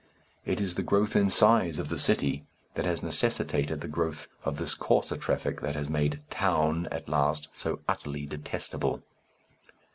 It 0.45 0.59
is 0.59 0.73
the 0.73 0.81
growth 0.81 1.15
in 1.15 1.29
size 1.29 1.77
of 1.77 1.89
the 1.89 1.99
city 1.99 2.43
that 2.73 2.87
has 2.87 3.03
necessitated 3.03 3.81
the 3.81 3.87
growth 3.87 4.27
of 4.43 4.57
this 4.57 4.73
coarser 4.73 5.15
traffic 5.15 5.61
that 5.61 5.75
has 5.75 5.91
made 5.91 6.21
"Town" 6.31 6.87
at 6.91 7.07
last 7.07 7.49
so 7.53 7.81
utterly 7.87 8.25
detestable. 8.25 9.03